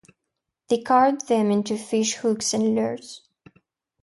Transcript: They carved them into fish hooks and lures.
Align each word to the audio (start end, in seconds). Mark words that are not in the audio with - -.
They 0.67 0.81
carved 0.81 1.27
them 1.27 1.51
into 1.51 1.77
fish 1.77 2.15
hooks 2.15 2.55
and 2.55 2.73
lures. 2.73 3.21